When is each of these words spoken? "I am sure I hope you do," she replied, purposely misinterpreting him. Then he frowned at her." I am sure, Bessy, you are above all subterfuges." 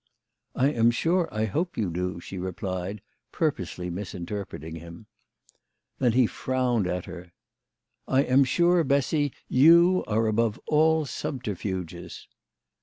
"I 0.55 0.71
am 0.71 0.89
sure 0.89 1.31
I 1.31 1.45
hope 1.45 1.77
you 1.77 1.91
do," 1.91 2.19
she 2.19 2.39
replied, 2.39 3.03
purposely 3.31 3.91
misinterpreting 3.91 4.77
him. 4.77 5.05
Then 5.99 6.13
he 6.13 6.25
frowned 6.25 6.87
at 6.87 7.05
her." 7.05 7.33
I 8.07 8.23
am 8.23 8.43
sure, 8.43 8.83
Bessy, 8.83 9.31
you 9.47 10.03
are 10.07 10.25
above 10.25 10.59
all 10.65 11.05
subterfuges." 11.05 12.25